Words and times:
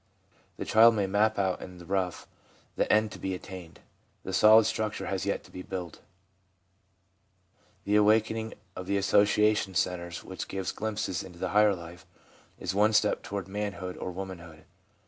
The 0.57 0.65
child 0.65 0.95
may 0.95 1.05
map 1.05 1.37
out 1.37 1.61
in 1.61 1.77
the 1.77 1.85
rough 1.85 2.27
the 2.75 2.91
end 2.91 3.11
to 3.11 3.19
be 3.19 3.35
attained; 3.35 3.81
the 4.23 4.33
solid 4.33 4.63
structure 4.65 5.05
has 5.05 5.27
yet 5.27 5.43
to 5.43 5.51
be 5.51 5.61
builded. 5.61 5.99
The 7.83 7.97
awakening 7.97 8.55
of 8.75 8.87
the 8.87 8.97
association 8.97 9.75
centres, 9.75 10.23
which 10.23 10.47
gives 10.47 10.71
glimpses 10.71 11.21
into 11.21 11.37
the 11.37 11.49
higher 11.49 11.75
life, 11.75 12.07
is 12.57 12.73
one 12.73 12.93
step 12.93 13.21
toward 13.21 13.47
man 13.47 13.73
hood 13.73 13.95
or 13.95 14.09
womanhood. 14.09 14.63